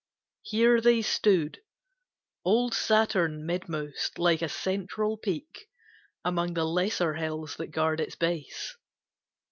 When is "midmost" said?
3.45-4.17